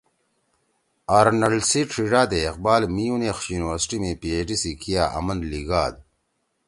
[1.17, 5.95] آرنلڈ سی ڇھیِڙا دے اقبال میونیخ یونیورسٹی می پی ایچ ڈی سی کیا آمن لیِگاد